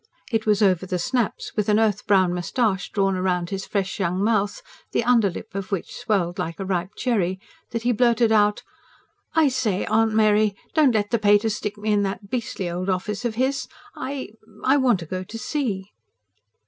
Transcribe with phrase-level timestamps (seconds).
[0.31, 4.19] It was over the snaps, with an earth brown moustache drawn round his fresh young
[4.23, 7.39] mouth, the underlip of which swelled like a ripe cherry,
[7.69, 8.63] that he blurted out:
[9.35, 13.25] "I say, Aunt Mary, DON'T let the pater stick me in that beastly old office
[13.25, 13.67] of his.
[13.95, 14.29] I...
[14.63, 15.91] I want to go to sea."